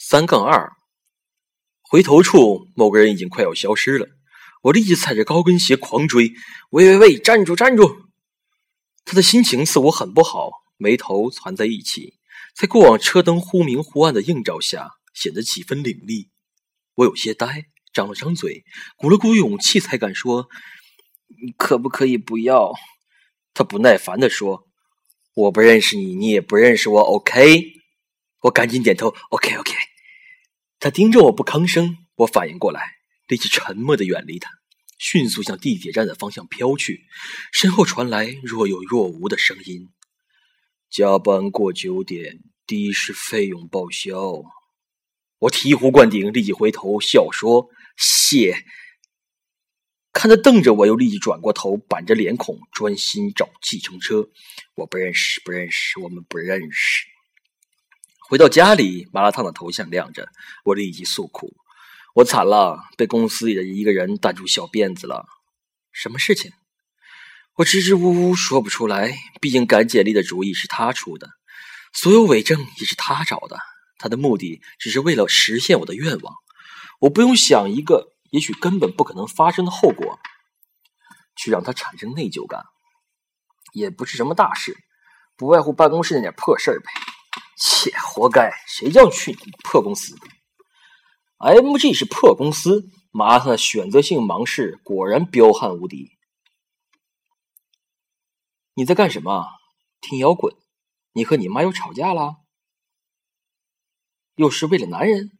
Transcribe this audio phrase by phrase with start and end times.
[0.00, 0.74] 三杠二，
[1.82, 4.06] 回头处某个人已经快要消失了，
[4.62, 6.32] 我立即踩着高跟鞋狂追。
[6.70, 7.96] 喂喂喂，站住站住！
[9.04, 12.14] 他的心情似乎很不好，眉头攒在一起，
[12.54, 16.30] 在过往车灯忽明忽暗的映照下，显得几分凌厉。
[16.94, 18.62] 我有些呆，张了张嘴，
[18.96, 20.46] 鼓了鼓勇气，才敢说
[21.42, 22.72] ：“你可不可以不要？”
[23.52, 24.68] 他不耐烦地说
[25.34, 27.77] ：“我不认识你，你也不认识我，OK？”
[28.40, 29.72] 我赶紧点头：“OK，OK。”
[30.80, 32.80] 他盯着我不吭声，我反应过来，
[33.26, 34.48] 立即沉默的远离他，
[34.98, 37.04] 迅速向地铁站的方向飘去。
[37.52, 39.88] 身后传来若有若无的声音
[40.88, 44.42] ：“加班过九点，的士费用报销。”
[45.40, 47.68] 我醍醐灌顶，立即回头笑说
[47.98, 48.64] ：“谢。”
[50.12, 54.28] 看他瞪着我，又立即转过头，板着脸孔，专心找计程车。
[54.74, 57.06] 我不认识，不认识，我们不认识。
[58.28, 60.28] 回到家里，麻辣烫的头像亮着，
[60.62, 61.56] 我立即诉苦
[62.14, 65.24] ：“我惨了，被公司里的一个人逮住小辫子了。”
[65.92, 66.52] 什么事情？
[67.54, 69.16] 我支支吾吾说不出来。
[69.40, 71.30] 毕竟改简历的主意是他出的，
[71.94, 73.58] 所有伪证也是他找的。
[73.96, 76.34] 他的目的只是为了实现我的愿望。
[77.00, 80.18] 我不用想一个也许根本不可能发生的后果，
[81.34, 82.62] 去让他产生内疚感，
[83.72, 84.76] 也不是什么大事，
[85.34, 86.90] 不外乎办公室那点破事儿呗。
[87.58, 88.52] 切，活该！
[88.66, 90.16] 谁叫你去你破公司
[91.38, 96.16] ？MG 是破公司，麻他的选择性盲视果然彪悍无敌。
[98.74, 99.46] 你在干什么？
[100.00, 100.54] 听摇滚？
[101.12, 102.36] 你和你妈又吵架了？
[104.36, 105.32] 又是为了男人？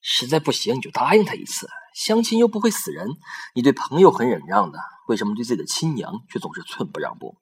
[0.00, 3.06] 实在不行你就答应他一次，相亲又不会死人。
[3.54, 7.36] 你对朋友很忍让的，为什么对自己的亲娘却总是寸步让步？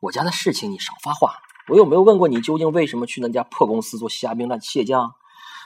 [0.00, 1.34] 我家的事情你少发话。
[1.68, 5.12] 我有没有问过你究竟为什么去那家破公司做虾兵烂蟹将？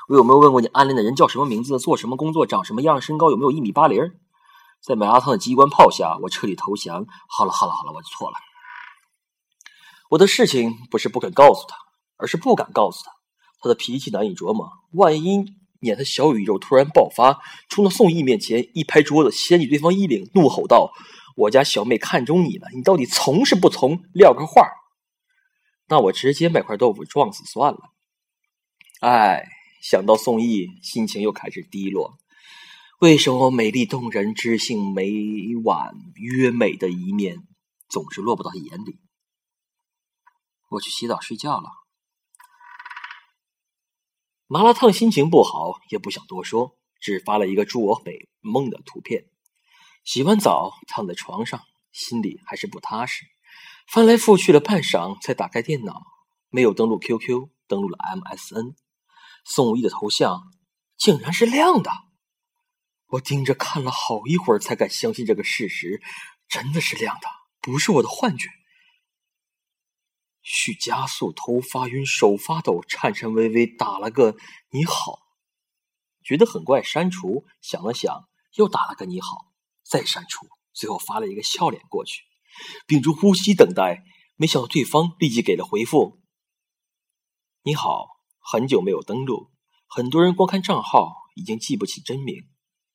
[0.08, 4.02] 我有没有问过你暗恋的人叫什么名字、做什么工作、长什么样、身高有没有一米八零？
[4.82, 7.06] 在麻辣烫的机关炮下，我彻底投降。
[7.28, 8.34] 好了好了好了，我错了。
[10.10, 11.76] 我的事情不是不肯告诉他，
[12.18, 13.12] 而是不敢告诉他。
[13.62, 15.44] 他的脾气难以琢磨，万一
[15.80, 17.40] 撵他小宇宙突然爆发，
[17.70, 20.92] 冲到宋毅面前一拍桌子，掀起对方衣领，怒吼道。
[21.34, 24.02] 我家小妹看中你了，你到底从是不从？
[24.12, 24.68] 撂个话，
[25.88, 27.80] 那我直接买块豆腐撞死算了。
[29.00, 29.44] 哎，
[29.82, 32.16] 想到宋毅，心情又开始低落。
[33.00, 35.10] 为什么美丽动人、知性美
[35.64, 37.38] 婉约美的一面，
[37.88, 39.00] 总是落不到眼里？
[40.70, 41.68] 我去洗澡睡觉了。
[44.46, 49.26] 麻辣烫心情不好，也不想多说，只发了一个祝我美梦的图片。
[50.04, 53.24] 洗完澡，躺在床上，心里还是不踏实。
[53.88, 56.02] 翻来覆去了半晌，才打开电脑，
[56.50, 58.74] 没有登录 QQ，登录了 MSN。
[59.44, 60.42] 宋毅的头像
[60.96, 61.90] 竟然是亮的！
[63.08, 66.02] 我盯着看了好一会儿，才敢相信这个事实，
[66.48, 67.28] 真的是亮的，
[67.60, 68.48] 不是我的幻觉。
[70.42, 74.36] 许加速，头发晕，手发抖，颤颤巍巍打了个
[74.70, 75.20] 你好，
[76.22, 77.46] 觉得很怪，删除。
[77.62, 79.53] 想了想，又打了个你好。
[79.88, 82.22] 再删除，最后发了一个笑脸过去，
[82.86, 84.02] 屏住呼吸等待。
[84.36, 86.20] 没想到对方立即给了回复
[87.62, 88.06] ：“你好，
[88.40, 89.50] 很久没有登录，
[89.86, 92.42] 很多人光看账号已经记不起真名，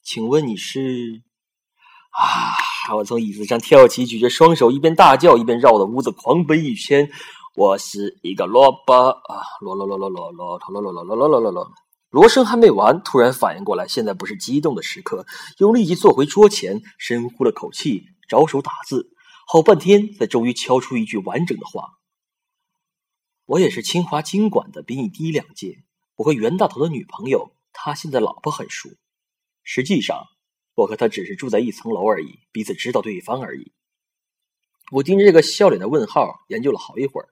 [0.03, 1.23] 请问你是？”
[2.11, 2.95] 啊！
[2.95, 7.07] 我从椅子上跳起，举着双手，一边大叫，一边绕着屋子狂奔一圈。
[7.55, 11.71] 我是一个萝卜啊，萝萝萝萝萝萝萝萝萝萝萝萝萝。
[12.09, 15.27] 罗生还没完，突然反应过来，现在不是激动的时刻，
[15.59, 19.11] 又立即坐回桌前，深呼了口气，着手打字，
[19.47, 21.99] 好半天才终于敲出一句完整的话
[23.45, 25.83] ：“我也是清华经管的，比你低两届。
[26.15, 28.89] 我和袁大头的女朋友，他现在老婆很熟。
[29.61, 30.25] 实际上，
[30.73, 33.71] 我和他只是住在一层楼而已，彼此知道对方而已。”
[34.91, 37.29] 我盯着这个笑脸的问号，研究了好一会儿。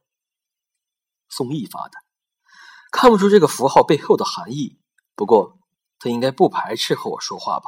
[1.30, 2.07] 宋毅发的。
[2.92, 4.78] 看不出这个符号背后的含义，
[5.16, 5.60] 不过
[6.00, 7.66] 他应该不排斥和我说话吧？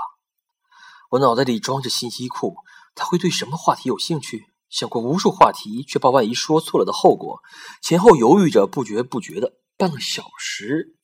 [1.12, 2.56] 我脑袋里装着信息库，
[2.96, 4.46] 他会对什么话题有兴趣？
[4.70, 7.40] 想过无数话题，却怕万一说错了的后果。
[7.82, 10.96] 前后犹豫着，不觉不觉的半个小时，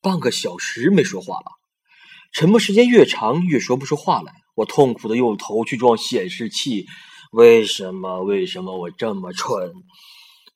[0.00, 1.58] 半个小时没说话了。
[2.32, 4.32] 沉默时间越长，越说不出话来。
[4.54, 6.86] 我痛苦的用头去撞显示器，
[7.32, 8.22] 为什么？
[8.22, 9.72] 为什么我这么蠢？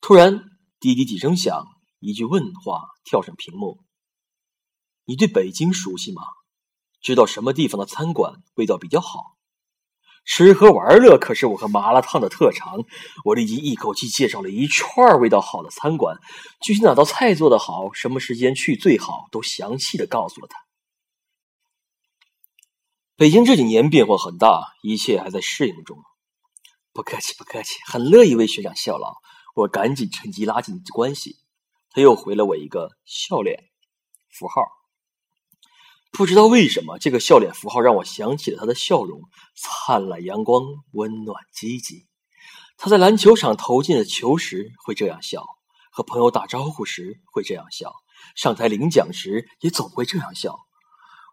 [0.00, 0.42] 突然，
[0.80, 1.66] 滴滴几声响。
[2.02, 3.78] 一句问话跳上屏幕。
[5.04, 6.22] 你对北京熟悉吗？
[7.00, 9.36] 知道什么地方的餐馆味道比较好？
[10.24, 12.84] 吃喝玩乐可是我和麻辣烫的特长。
[13.24, 16.18] 我立即一口气介绍了一串味道好的餐馆，
[16.60, 20.58] 具体哪道菜做得好，什么时间去最好，都详细的告诉了他。
[23.14, 25.98] 北京这几年变化很大，一切还在适应中。
[26.92, 29.14] 不客气，不客气，很乐意为学长效劳。
[29.54, 31.36] 我赶紧趁机拉近关系。
[31.92, 33.64] 他又回了我一个笑脸
[34.30, 34.62] 符号。
[36.10, 39.22] 不知道为什么，这个笑脸符号让我想起了他的笑容，
[39.56, 40.62] 灿烂阳光，
[40.92, 42.06] 温暖积极。
[42.76, 45.44] 他在篮球场投进了球时会这样笑，
[45.90, 47.92] 和朋友打招呼时会这样笑，
[48.36, 50.58] 上台领奖时也总会这样笑。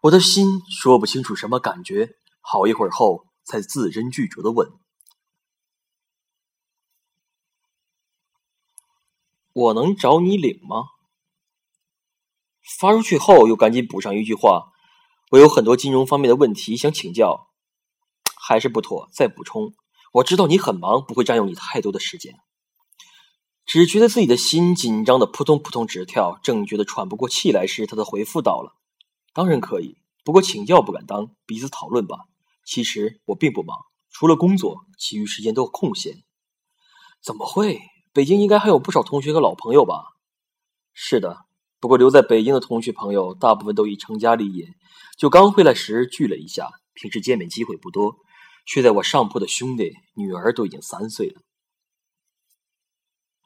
[0.02, 2.10] 我的心说不清楚什么感觉，
[2.40, 4.70] 好一会儿后才字斟句酌的问
[9.60, 10.84] ：“我能找你领吗？”
[12.78, 14.72] 发出去后又赶紧补上一句话
[15.32, 17.48] ：“我有很多金融方面的问题想请教。”
[18.42, 19.74] 还是不妥，再补充
[20.14, 22.34] ：“我知道你很忙，不会占用你太多的时间。”
[23.66, 28.74] 只觉得自己的心紧张的扑通扑通直跳，正觉得喘不过气来时，他的回复到了。
[29.32, 32.16] 当然可以，不过请教不敢当，彼此讨论吧。
[32.64, 33.76] 其实我并不忙，
[34.10, 36.24] 除了工作，其余时间都空闲。
[37.22, 37.80] 怎么会？
[38.12, 40.02] 北京应该还有不少同学和老朋友吧？
[40.92, 41.38] 是的，
[41.78, 44.66] 不过留在北京的同学朋友大部分都已成家立业，
[45.16, 48.16] 就刚回来时聚了一下，平时见面机会不多。
[48.66, 51.40] 睡在我上铺的兄弟，女儿都已经三岁了。